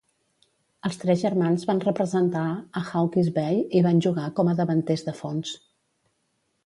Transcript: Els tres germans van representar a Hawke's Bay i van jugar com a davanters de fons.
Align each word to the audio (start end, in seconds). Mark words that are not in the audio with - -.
Els 0.87 0.95
tres 1.01 1.19
germans 1.23 1.65
van 1.71 1.81
representar 1.83 2.45
a 2.51 2.83
Hawke's 2.93 3.29
Bay 3.37 3.61
i 3.81 3.85
van 3.89 4.01
jugar 4.07 4.27
com 4.41 4.51
a 4.51 4.57
davanters 4.63 5.05
de 5.11 5.15
fons. 5.21 5.53